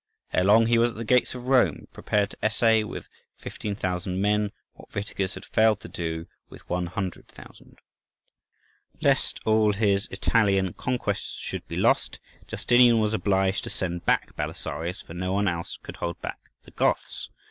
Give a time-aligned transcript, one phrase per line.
[0.33, 3.07] Ere long he was at the gates of Rome, prepared to essay, with
[3.37, 7.77] 15,000 men, what Witiges had failed to do with 100,000.
[8.99, 15.03] Lest all his Italian conquests should be lost, Justinian was obliged to send back Belisarius,
[15.03, 17.29] for no one else could hold back the Goths.